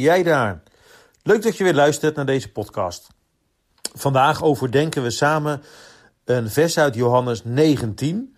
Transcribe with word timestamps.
jij 0.00 0.22
daar. 0.22 0.62
Leuk 1.22 1.42
dat 1.42 1.56
je 1.56 1.64
weer 1.64 1.74
luistert 1.74 2.16
naar 2.16 2.26
deze 2.26 2.52
podcast. 2.52 3.06
Vandaag 3.94 4.42
overdenken 4.42 5.02
we 5.02 5.10
samen 5.10 5.62
een 6.24 6.50
vers 6.50 6.78
uit 6.78 6.94
Johannes 6.94 7.44
19, 7.44 8.36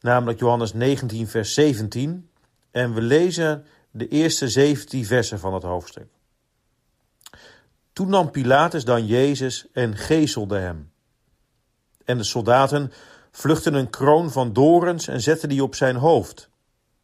namelijk 0.00 0.38
Johannes 0.38 0.72
19, 0.72 1.28
vers 1.28 1.54
17. 1.54 2.30
En 2.70 2.94
we 2.94 3.00
lezen 3.00 3.66
de 3.90 4.08
eerste 4.08 4.48
17 4.48 5.06
versen 5.06 5.38
van 5.38 5.54
het 5.54 5.62
hoofdstuk. 5.62 6.08
Toen 7.92 8.08
nam 8.08 8.30
Pilatus 8.30 8.84
dan 8.84 9.06
Jezus 9.06 9.66
en 9.72 9.96
gezelde 9.96 10.58
hem. 10.58 10.90
En 12.04 12.18
de 12.18 12.24
soldaten 12.24 12.92
vluchtten 13.30 13.74
een 13.74 13.90
kroon 13.90 14.30
van 14.30 14.52
dorens 14.52 15.08
en 15.08 15.20
zetten 15.20 15.48
die 15.48 15.62
op 15.62 15.74
zijn 15.74 15.96
hoofd. 15.96 16.50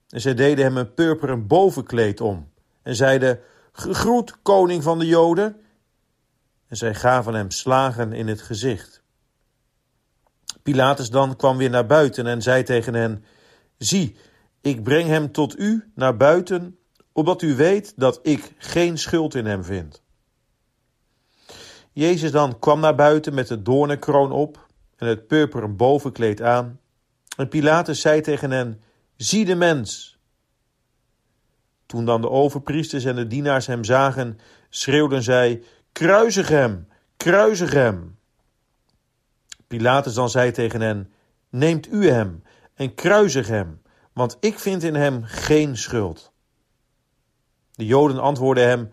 En 0.09 0.21
zij 0.21 0.35
deden 0.35 0.65
hem 0.65 0.77
een 0.77 0.95
purperen 0.95 1.47
bovenkleed 1.47 2.21
om 2.21 2.53
en 2.83 2.95
zeiden: 2.95 3.41
Gegroet, 3.77 4.43
koning 4.43 4.83
van 4.83 4.99
de 4.99 5.07
Joden. 5.07 5.57
En 6.69 6.77
zij 6.77 6.95
gaven 6.95 7.35
hem 7.35 7.51
slagen 7.51 8.13
in 8.13 8.29
het 8.29 8.43
gezicht. 8.43 9.03
Pilatus 10.63 11.11
dan 11.11 11.37
kwam 11.37 11.57
weer 11.57 11.71
naar 11.71 11.87
buiten 11.87 12.27
en 12.27 12.43
zei 12.43 12.63
tegen 12.63 12.95
hen: 12.95 13.25
Zie, 13.79 14.17
ik 14.61 14.83
breng 14.83 15.09
hem 15.09 15.33
tot 15.33 15.59
u 15.59 15.91
naar 15.95 16.17
buiten, 16.17 16.79
opdat 17.13 17.43
u 17.43 17.55
weet 17.55 17.93
dat 17.97 18.19
ik 18.23 18.53
geen 18.59 18.99
schuld 18.99 19.35
in 19.35 19.47
hem 19.47 19.65
vind. 19.65 20.03
Jezus 21.93 22.31
dan 22.31 22.59
kwam 22.59 22.81
naar 22.81 22.95
buiten 22.95 23.35
met 23.35 23.49
de 23.49 23.63
doornenkroon 23.63 24.33
op 24.33 24.67
en 24.97 25.07
het 25.07 25.27
purperen 25.27 25.77
bovenkleed 25.77 26.43
aan. 26.43 26.81
En 27.37 27.49
Pilatus 27.49 28.01
zei 28.01 28.21
tegen 28.21 28.51
hen: 28.51 28.83
Zie 29.17 29.45
de 29.45 29.55
mens. 29.55 30.14
Toen 31.95 32.05
dan 32.05 32.21
de 32.21 32.31
overpriesters 32.31 33.05
en 33.05 33.17
de 33.17 33.27
dienaars 33.27 33.67
hem 33.67 33.85
zagen, 33.85 34.39
schreeuwden 34.69 35.23
zij: 35.23 35.63
Kruisig 35.93 36.49
hem, 36.49 36.89
kruisig 37.17 37.73
hem. 37.73 38.19
Pilatus 39.67 40.15
dan 40.15 40.31
zei 40.31 40.51
tegen 40.51 40.81
hen: 40.81 41.13
Neemt 41.51 41.93
u 41.93 42.09
hem 42.09 42.43
en 42.75 42.95
kruisig 42.95 43.49
hem, 43.49 43.83
want 44.13 44.37
ik 44.41 44.59
vind 44.59 44.83
in 44.83 44.95
hem 44.95 45.23
geen 45.25 45.77
schuld. 45.77 46.33
De 47.73 47.87
Joden 47.87 48.19
antwoordden 48.19 48.69
hem: 48.69 48.91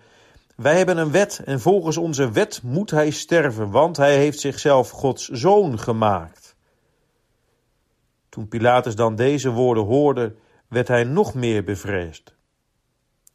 Wij 0.56 0.78
hebben 0.78 0.98
een 0.98 1.12
wet 1.12 1.42
en 1.46 1.60
volgens 1.60 1.98
onze 1.98 2.32
wet 2.32 2.62
moet 2.64 2.92
hij 2.92 3.10
sterven, 3.10 3.70
want 3.70 3.98
hij 3.98 4.18
heeft 4.18 4.40
zichzelf 4.40 4.90
Gods 4.90 5.28
zoon 5.28 5.80
gemaakt. 5.80 6.56
Toen 8.30 8.48
Pilatus 8.48 8.96
dan 8.96 9.16
deze 9.16 9.50
woorden 9.50 9.84
hoorde, 9.84 10.36
werd 10.68 10.88
hij 10.88 11.04
nog 11.04 11.34
meer 11.34 11.64
bevreesd. 11.64 12.40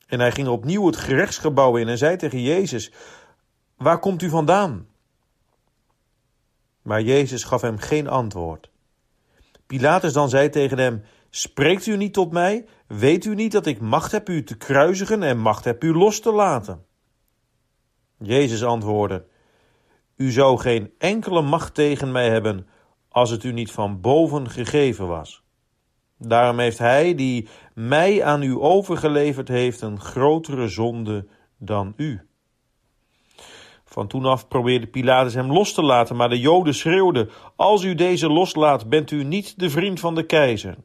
En 0.06 0.20
hij 0.20 0.32
ging 0.32 0.48
opnieuw 0.48 0.86
het 0.86 0.96
gerechtsgebouw 0.96 1.76
in 1.76 1.88
en 1.88 1.98
zei 1.98 2.16
tegen 2.16 2.42
Jezus: 2.42 2.92
Waar 3.76 3.98
komt 3.98 4.22
u 4.22 4.28
vandaan? 4.28 4.88
Maar 6.82 7.02
Jezus 7.02 7.44
gaf 7.44 7.60
hem 7.60 7.78
geen 7.78 8.08
antwoord. 8.08 8.70
Pilatus 9.66 10.12
dan 10.12 10.28
zei 10.28 10.48
tegen 10.48 10.78
hem: 10.78 11.02
Spreekt 11.30 11.86
u 11.86 11.96
niet 11.96 12.12
tot 12.12 12.32
mij? 12.32 12.66
Weet 12.86 13.24
u 13.24 13.34
niet 13.34 13.52
dat 13.52 13.66
ik 13.66 13.80
macht 13.80 14.12
heb 14.12 14.28
u 14.28 14.44
te 14.44 14.56
kruisigen 14.56 15.22
en 15.22 15.38
macht 15.38 15.64
heb 15.64 15.84
u 15.84 15.94
los 15.94 16.20
te 16.20 16.32
laten? 16.32 16.84
Jezus 18.18 18.64
antwoordde: 18.64 19.26
U 20.16 20.30
zou 20.30 20.58
geen 20.58 20.92
enkele 20.98 21.42
macht 21.42 21.74
tegen 21.74 22.12
mij 22.12 22.30
hebben 22.30 22.66
als 23.08 23.30
het 23.30 23.44
u 23.44 23.52
niet 23.52 23.72
van 23.72 24.00
boven 24.00 24.50
gegeven 24.50 25.06
was. 25.06 25.45
Daarom 26.18 26.58
heeft 26.58 26.78
hij 26.78 27.14
die 27.14 27.48
mij 27.74 28.24
aan 28.24 28.42
u 28.42 28.56
overgeleverd 28.56 29.48
heeft 29.48 29.80
een 29.80 30.00
grotere 30.00 30.68
zonde 30.68 31.26
dan 31.58 31.92
u. 31.96 32.20
Van 33.84 34.06
toen 34.06 34.24
af 34.24 34.48
probeerde 34.48 34.86
Pilatus 34.86 35.34
hem 35.34 35.52
los 35.52 35.72
te 35.72 35.82
laten, 35.82 36.16
maar 36.16 36.28
de 36.28 36.40
Joden 36.40 36.74
schreeuwden: 36.74 37.30
Als 37.56 37.82
u 37.82 37.94
deze 37.94 38.28
loslaat, 38.28 38.88
bent 38.88 39.10
u 39.10 39.24
niet 39.24 39.58
de 39.58 39.70
vriend 39.70 40.00
van 40.00 40.14
de 40.14 40.26
keizer. 40.26 40.76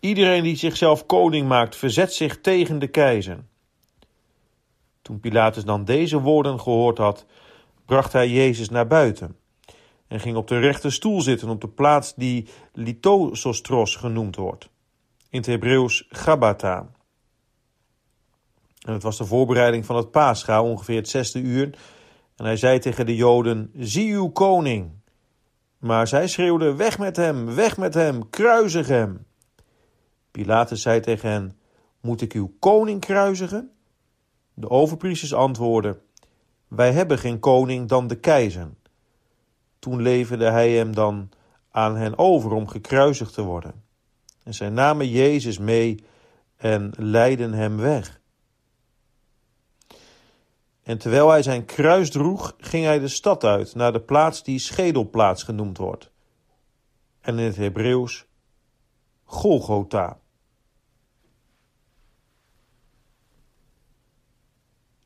Iedereen 0.00 0.42
die 0.42 0.56
zichzelf 0.56 1.06
koning 1.06 1.48
maakt, 1.48 1.76
verzet 1.76 2.12
zich 2.12 2.40
tegen 2.40 2.78
de 2.78 2.88
keizer. 2.88 3.44
Toen 5.02 5.20
Pilatus 5.20 5.64
dan 5.64 5.84
deze 5.84 6.20
woorden 6.20 6.60
gehoord 6.60 6.98
had, 6.98 7.26
bracht 7.86 8.12
hij 8.12 8.28
Jezus 8.28 8.68
naar 8.68 8.86
buiten 8.86 9.36
en 10.14 10.20
ging 10.20 10.36
op 10.36 10.48
de 10.48 10.58
rechte 10.58 10.90
stoel 10.90 11.20
zitten 11.20 11.48
op 11.48 11.60
de 11.60 11.68
plaats 11.68 12.14
die 12.14 12.48
Litosostros 12.72 13.96
genoemd 13.96 14.36
wordt. 14.36 14.68
In 15.30 15.38
het 15.38 15.46
Hebreeuws 15.46 16.06
Gabata. 16.08 16.86
En 18.86 18.92
het 18.92 19.02
was 19.02 19.18
de 19.18 19.24
voorbereiding 19.24 19.86
van 19.86 19.96
het 19.96 20.10
Pascha, 20.10 20.62
ongeveer 20.62 20.96
het 20.96 21.08
zesde 21.08 21.40
uur. 21.40 21.78
En 22.36 22.44
hij 22.44 22.56
zei 22.56 22.78
tegen 22.78 23.06
de 23.06 23.16
Joden: 23.16 23.70
Zie 23.78 24.12
uw 24.12 24.28
koning. 24.28 24.90
Maar 25.78 26.08
zij 26.08 26.28
schreeuwden: 26.28 26.76
Weg 26.76 26.98
met 26.98 27.16
hem, 27.16 27.54
weg 27.54 27.76
met 27.76 27.94
hem, 27.94 28.30
kruisig 28.30 28.88
hem. 28.88 29.26
Pilatus 30.30 30.82
zei 30.82 31.00
tegen 31.00 31.30
hen: 31.30 31.58
Moet 32.00 32.20
ik 32.20 32.32
uw 32.32 32.54
koning 32.58 33.00
kruisigen? 33.00 33.70
De 34.54 34.70
overpriesters 34.70 35.34
antwoordden: 35.34 36.00
Wij 36.68 36.92
hebben 36.92 37.18
geen 37.18 37.38
koning 37.38 37.88
dan 37.88 38.06
de 38.06 38.20
keizer. 38.20 38.70
Toen 39.84 40.02
leverde 40.02 40.50
hij 40.50 40.72
hem 40.72 40.94
dan 40.94 41.30
aan 41.70 41.96
hen 41.96 42.18
over 42.18 42.52
om 42.52 42.68
gekruisigd 42.68 43.34
te 43.34 43.42
worden. 43.42 43.84
En 44.42 44.54
zij 44.54 44.68
namen 44.68 45.08
Jezus 45.08 45.58
mee 45.58 46.04
en 46.56 46.92
leidden 46.96 47.52
hem 47.52 47.76
weg. 47.76 48.20
En 50.82 50.98
terwijl 50.98 51.30
hij 51.30 51.42
zijn 51.42 51.64
kruis 51.64 52.10
droeg, 52.10 52.54
ging 52.58 52.84
hij 52.84 52.98
de 52.98 53.08
stad 53.08 53.44
uit 53.44 53.74
naar 53.74 53.92
de 53.92 54.00
plaats 54.00 54.42
die 54.42 54.58
Schedelplaats 54.58 55.42
genoemd 55.42 55.78
wordt. 55.78 56.10
En 57.20 57.38
in 57.38 57.44
het 57.44 57.56
Hebreeuws 57.56 58.26
Golgotha. 59.24 60.18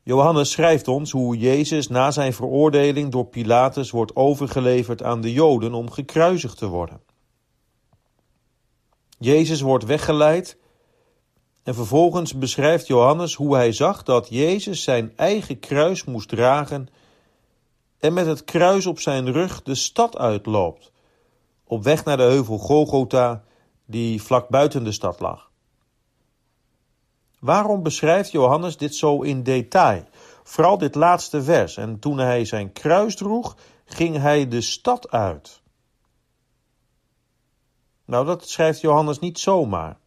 Johannes 0.09 0.51
schrijft 0.51 0.89
ons 0.89 1.11
hoe 1.11 1.37
Jezus 1.37 1.89
na 1.89 2.11
zijn 2.11 2.33
veroordeling 2.33 3.13
door 3.13 3.27
Pilatus 3.27 3.91
wordt 3.91 4.17
overgeleverd 4.17 5.03
aan 5.03 5.21
de 5.21 5.33
Joden 5.33 5.75
om 5.75 5.91
gekruisigd 5.91 6.59
te 6.59 6.67
worden. 6.67 7.01
Jezus 9.19 9.61
wordt 9.61 9.85
weggeleid 9.85 10.57
en 11.63 11.75
vervolgens 11.75 12.39
beschrijft 12.39 12.87
Johannes 12.87 13.35
hoe 13.35 13.55
hij 13.55 13.73
zag 13.73 14.03
dat 14.03 14.29
Jezus 14.29 14.83
zijn 14.83 15.13
eigen 15.17 15.59
kruis 15.59 16.05
moest 16.05 16.29
dragen 16.29 16.89
en 17.99 18.13
met 18.13 18.27
het 18.27 18.45
kruis 18.45 18.87
op 18.87 19.01
zijn 19.01 19.33
rug 19.33 19.63
de 19.63 19.75
stad 19.75 20.17
uitloopt, 20.17 20.93
op 21.65 21.83
weg 21.83 22.05
naar 22.05 22.17
de 22.17 22.23
heuvel 22.23 22.59
Golgotha 22.59 23.45
die 23.87 24.23
vlak 24.23 24.49
buiten 24.49 24.85
de 24.85 24.93
stad 24.93 25.21
lag. 25.21 25.48
Waarom 27.39 27.83
beschrijft 27.83 28.31
Johannes 28.31 28.77
dit 28.77 28.95
zo 28.95 29.23
in 29.23 29.43
detail? 29.43 30.05
Vooral 30.43 30.79
dit 30.79 30.95
laatste 30.95 31.43
vers. 31.43 31.77
En 31.77 31.99
toen 31.99 32.19
hij 32.19 32.45
zijn 32.45 32.73
kruis 32.73 33.17
droeg, 33.17 33.57
ging 33.85 34.17
hij 34.17 34.49
de 34.49 34.61
stad 34.61 35.11
uit. 35.11 35.61
Nou, 38.05 38.27
dat 38.27 38.49
schrijft 38.49 38.81
Johannes 38.81 39.19
niet 39.19 39.39
zomaar. 39.39 39.99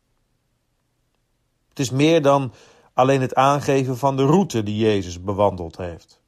Het 1.69 1.79
is 1.79 1.89
meer 1.89 2.21
dan 2.21 2.53
alleen 2.93 3.21
het 3.21 3.35
aangeven 3.35 3.97
van 3.97 4.17
de 4.17 4.25
route 4.25 4.63
die 4.63 4.77
Jezus 4.77 5.21
bewandeld 5.21 5.77
heeft. 5.77 6.21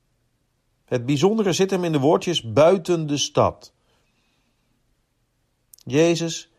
Het 0.85 1.05
bijzondere 1.05 1.53
zit 1.53 1.69
hem 1.69 1.83
in 1.83 1.91
de 1.91 1.99
woordjes 1.99 2.51
buiten 2.51 3.07
de 3.07 3.17
stad. 3.17 3.73
Jezus 5.83 6.51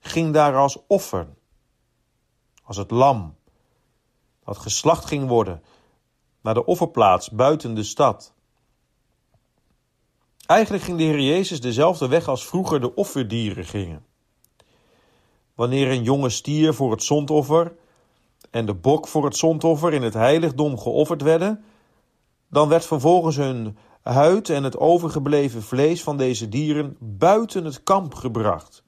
ging 0.00 0.32
daar 0.32 0.56
als 0.56 0.78
offer 0.86 1.28
als 2.64 2.76
het 2.76 2.90
lam, 2.90 3.34
dat 4.44 4.58
geslacht 4.58 5.04
ging 5.04 5.28
worden 5.28 5.62
naar 6.40 6.54
de 6.54 6.64
offerplaats 6.64 7.30
buiten 7.30 7.74
de 7.74 7.82
stad. 7.82 8.32
Eigenlijk 10.46 10.84
ging 10.84 10.98
de 10.98 11.04
Heer 11.04 11.20
Jezus 11.20 11.60
dezelfde 11.60 12.08
weg 12.08 12.28
als 12.28 12.46
vroeger 12.46 12.80
de 12.80 12.94
offerdieren 12.94 13.64
gingen. 13.64 14.04
Wanneer 15.54 15.90
een 15.90 16.02
jonge 16.02 16.28
stier 16.28 16.74
voor 16.74 16.90
het 16.90 17.02
zondoffer 17.02 17.76
en 18.50 18.66
de 18.66 18.74
bok 18.74 19.08
voor 19.08 19.24
het 19.24 19.36
zondoffer 19.36 19.92
in 19.92 20.02
het 20.02 20.14
heiligdom 20.14 20.78
geofferd 20.78 21.22
werden, 21.22 21.64
dan 22.48 22.68
werd 22.68 22.84
vervolgens 22.86 23.36
hun 23.36 23.78
huid 24.02 24.48
en 24.48 24.64
het 24.64 24.78
overgebleven 24.78 25.62
vlees 25.62 26.02
van 26.02 26.16
deze 26.16 26.48
dieren 26.48 26.96
buiten 27.00 27.64
het 27.64 27.82
kamp 27.82 28.14
gebracht 28.14 28.82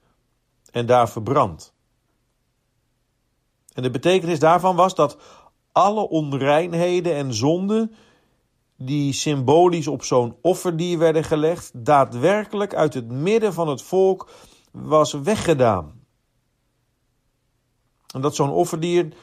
en 0.71 0.87
daar 0.87 1.09
verbrand. 1.09 1.75
En 3.77 3.83
de 3.83 3.91
betekenis 3.91 4.39
daarvan 4.39 4.77
was 4.77 4.95
dat 4.95 5.17
alle 5.73 6.09
onreinheden 6.09 7.15
en 7.15 7.35
zonden 7.35 7.95
die 8.77 9.13
symbolisch 9.13 9.87
op 9.87 10.03
zo'n 10.03 10.37
offerdier 10.41 10.99
werden 10.99 11.25
gelegd, 11.25 11.71
daadwerkelijk 11.75 12.75
uit 12.75 12.95
het 12.95 13.09
midden 13.09 13.53
van 13.53 13.69
het 13.69 13.83
volk 13.83 14.31
was 14.71 15.13
weggedaan. 15.13 16.05
En 18.15 18.21
dat 18.21 18.35
zo'n 18.35 18.51
offerdier 18.51 19.15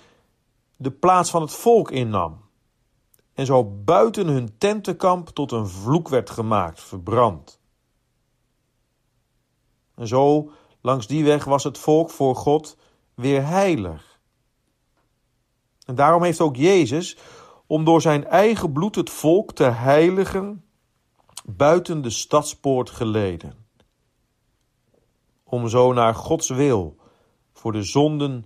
de 0.78 0.92
plaats 0.92 1.30
van 1.30 1.42
het 1.42 1.52
volk 1.52 1.92
innam. 1.92 2.42
en 3.34 3.46
zo 3.46 3.64
buiten 3.66 4.28
hun 4.28 4.58
tentenkamp 4.58 5.30
tot 5.30 5.52
een 5.52 5.68
vloek 5.68 6.10
werd 6.10 6.30
gemaakt, 6.30 6.82
verbrand. 6.82 7.60
En 9.96 10.08
zo, 10.08 10.52
langs 10.82 11.08
die 11.08 11.24
weg 11.24 11.44
was 11.44 11.64
het 11.64 11.78
volk 11.78 12.10
voor 12.10 12.36
God 12.36 12.78
weer 13.16 13.48
heilig. 13.48 14.13
Daarom 15.96 16.24
heeft 16.24 16.42
ook 16.42 16.56
Jezus, 16.56 17.18
om 17.68 17.84
door 17.84 18.02
zijn 18.02 18.26
eigen 18.26 18.72
bloed 18.72 18.96
het 18.96 19.10
volk 19.10 19.54
te 19.54 19.64
heiligen, 19.64 20.64
buiten 21.46 22.02
de 22.02 22.10
stadspoort 22.10 22.90
geleden. 22.90 23.54
Om 25.44 25.68
zo 25.68 25.94
naar 25.94 26.16
Gods 26.16 26.50
wil 26.50 26.96
voor 27.54 27.72
de 27.72 27.84
zonden 27.84 28.46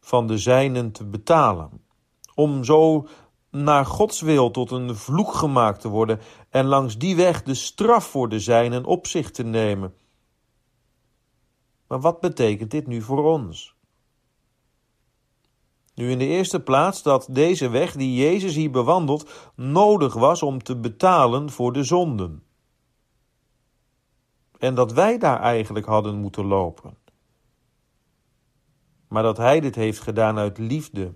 van 0.00 0.26
de 0.26 0.38
zijnen 0.38 0.92
te 0.92 1.04
betalen. 1.04 1.70
Om 2.34 2.64
zo 2.64 3.06
naar 3.50 3.86
Gods 3.86 4.20
wil 4.20 4.50
tot 4.50 4.70
een 4.70 4.96
vloek 4.96 5.34
gemaakt 5.34 5.80
te 5.80 5.88
worden 5.88 6.20
en 6.50 6.64
langs 6.64 6.98
die 6.98 7.16
weg 7.16 7.42
de 7.42 7.54
straf 7.54 8.04
voor 8.04 8.28
de 8.28 8.40
zijnen 8.40 8.84
op 8.84 9.06
zich 9.06 9.30
te 9.30 9.42
nemen. 9.42 9.94
Maar 11.86 12.00
wat 12.00 12.20
betekent 12.20 12.70
dit 12.70 12.86
nu 12.86 13.02
voor 13.02 13.24
ons? 13.24 13.73
Nu 15.94 16.10
in 16.10 16.18
de 16.18 16.26
eerste 16.26 16.60
plaats 16.60 17.02
dat 17.02 17.26
deze 17.30 17.68
weg 17.68 17.92
die 17.92 18.14
Jezus 18.14 18.54
hier 18.54 18.70
bewandelt 18.70 19.30
nodig 19.54 20.14
was 20.14 20.42
om 20.42 20.62
te 20.62 20.76
betalen 20.76 21.50
voor 21.50 21.72
de 21.72 21.82
zonden. 21.82 22.42
En 24.58 24.74
dat 24.74 24.92
wij 24.92 25.18
daar 25.18 25.40
eigenlijk 25.40 25.86
hadden 25.86 26.20
moeten 26.20 26.44
lopen. 26.44 26.96
Maar 29.08 29.22
dat 29.22 29.36
Hij 29.36 29.60
dit 29.60 29.74
heeft 29.74 30.00
gedaan 30.00 30.38
uit 30.38 30.58
liefde 30.58 31.14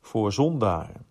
voor 0.00 0.32
zondaren. 0.32 1.06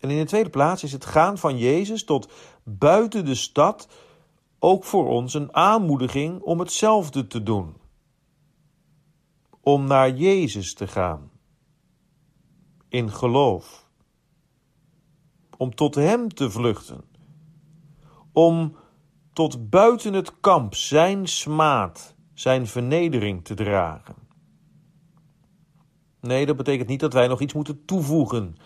En 0.00 0.10
in 0.10 0.18
de 0.18 0.24
tweede 0.24 0.50
plaats 0.50 0.82
is 0.82 0.92
het 0.92 1.04
gaan 1.04 1.38
van 1.38 1.58
Jezus 1.58 2.04
tot 2.04 2.32
buiten 2.62 3.24
de 3.24 3.34
stad 3.34 3.88
ook 4.58 4.84
voor 4.84 5.08
ons 5.08 5.34
een 5.34 5.54
aanmoediging 5.54 6.40
om 6.40 6.58
hetzelfde 6.58 7.26
te 7.26 7.42
doen. 7.42 7.74
Om 9.68 9.84
naar 9.84 10.10
Jezus 10.10 10.74
te 10.74 10.86
gaan. 10.86 11.30
In 12.88 13.10
geloof. 13.10 13.88
Om 15.56 15.74
tot 15.74 15.94
Hem 15.94 16.28
te 16.28 16.50
vluchten. 16.50 17.04
Om 18.32 18.76
tot 19.32 19.70
buiten 19.70 20.12
het 20.12 20.40
kamp 20.40 20.74
Zijn 20.74 21.26
smaad, 21.28 22.14
Zijn 22.34 22.66
vernedering 22.66 23.44
te 23.44 23.54
dragen. 23.54 24.14
Nee, 26.20 26.46
dat 26.46 26.56
betekent 26.56 26.88
niet 26.88 27.00
dat 27.00 27.12
wij 27.12 27.26
nog 27.26 27.40
iets 27.40 27.54
moeten 27.54 27.84
toevoegen 27.84 28.56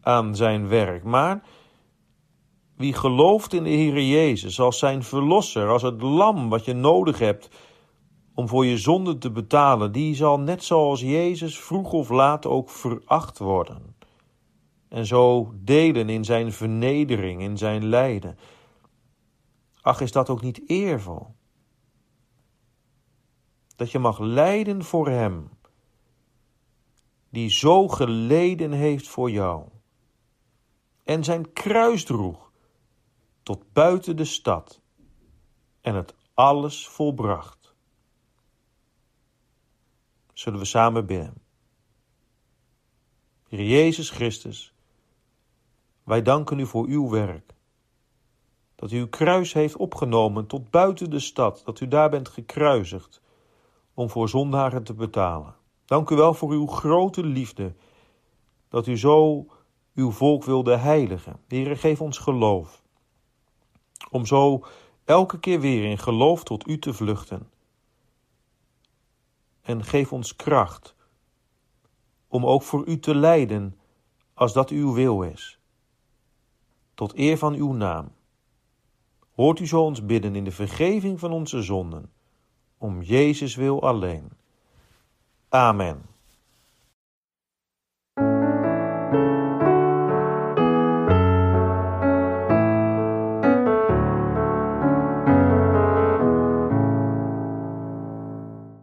aan 0.00 0.36
zijn 0.36 0.68
werk. 0.68 1.04
Maar 1.04 1.42
wie 2.76 2.94
gelooft 2.94 3.52
in 3.52 3.62
de 3.62 3.70
Heer 3.70 4.02
Jezus 4.02 4.60
als 4.60 4.78
zijn 4.78 5.02
verlosser, 5.02 5.68
als 5.68 5.82
het 5.82 6.02
lam 6.02 6.48
wat 6.48 6.64
je 6.64 6.74
nodig 6.74 7.18
hebt 7.18 7.48
om 8.36 8.48
voor 8.48 8.66
je 8.66 8.78
zonde 8.78 9.18
te 9.18 9.30
betalen, 9.30 9.92
die 9.92 10.14
zal 10.14 10.40
net 10.40 10.64
zoals 10.64 11.00
Jezus 11.00 11.58
vroeg 11.58 11.92
of 11.92 12.08
laat 12.08 12.46
ook 12.46 12.70
veracht 12.70 13.38
worden. 13.38 13.96
En 14.88 15.06
zo 15.06 15.52
delen 15.54 16.08
in 16.08 16.24
zijn 16.24 16.52
vernedering, 16.52 17.40
in 17.40 17.58
zijn 17.58 17.84
lijden. 17.84 18.38
Ach, 19.80 20.00
is 20.00 20.12
dat 20.12 20.30
ook 20.30 20.42
niet 20.42 20.68
eervol? 20.68 21.26
Dat 23.76 23.90
je 23.90 23.98
mag 23.98 24.18
lijden 24.18 24.84
voor 24.84 25.08
Hem, 25.08 25.50
die 27.30 27.50
zo 27.50 27.88
geleden 27.88 28.72
heeft 28.72 29.08
voor 29.08 29.30
jou 29.30 29.68
en 31.06 31.24
zijn 31.24 31.52
kruis 31.52 32.04
droeg 32.04 32.52
tot 33.42 33.72
buiten 33.72 34.16
de 34.16 34.24
stad 34.24 34.80
en 35.80 35.94
het 35.94 36.14
alles 36.34 36.88
volbracht. 36.88 37.65
Zullen 40.36 40.58
we 40.58 40.64
samen 40.64 41.06
bidden? 41.06 41.34
Heer 43.48 43.62
Jezus 43.62 44.10
Christus, 44.10 44.74
wij 46.04 46.22
danken 46.22 46.58
u 46.58 46.66
voor 46.66 46.86
uw 46.86 47.10
werk. 47.10 47.54
Dat 48.74 48.90
u 48.90 48.98
uw 48.98 49.08
kruis 49.08 49.52
heeft 49.52 49.76
opgenomen 49.76 50.46
tot 50.46 50.70
buiten 50.70 51.10
de 51.10 51.18
stad, 51.18 51.62
dat 51.64 51.80
u 51.80 51.88
daar 51.88 52.10
bent 52.10 52.28
gekruisigd 52.28 53.20
om 53.94 54.10
voor 54.10 54.28
zondaren 54.28 54.84
te 54.84 54.94
betalen. 54.94 55.54
Dank 55.84 56.10
u 56.10 56.16
wel 56.16 56.34
voor 56.34 56.50
uw 56.50 56.66
grote 56.66 57.24
liefde, 57.24 57.74
dat 58.68 58.86
u 58.86 58.98
zo 58.98 59.46
uw 59.94 60.10
volk 60.10 60.44
wilde 60.44 60.76
heiligen. 60.76 61.40
Heere, 61.48 61.76
geef 61.76 62.00
ons 62.00 62.18
geloof. 62.18 62.82
Om 64.10 64.26
zo 64.26 64.64
elke 65.04 65.38
keer 65.38 65.60
weer 65.60 65.84
in 65.90 65.98
geloof 65.98 66.44
tot 66.44 66.68
u 66.68 66.78
te 66.78 66.94
vluchten. 66.94 67.54
En 69.66 69.84
geef 69.84 70.12
ons 70.12 70.36
kracht 70.36 70.94
om 72.28 72.46
ook 72.46 72.62
voor 72.62 72.86
u 72.86 72.98
te 72.98 73.14
lijden 73.14 73.78
als 74.34 74.52
dat 74.52 74.70
uw 74.70 74.92
wil 74.92 75.22
is. 75.22 75.58
Tot 76.94 77.18
eer 77.18 77.38
van 77.38 77.54
uw 77.54 77.72
naam. 77.72 78.12
Hoort 79.34 79.60
u 79.60 79.66
zo 79.66 79.82
ons 79.82 80.06
bidden 80.06 80.36
in 80.36 80.44
de 80.44 80.50
vergeving 80.50 81.20
van 81.20 81.32
onze 81.32 81.62
zonden, 81.62 82.12
om 82.78 83.02
Jezus 83.02 83.54
wil 83.54 83.82
alleen. 83.82 84.30
Amen. 85.48 86.15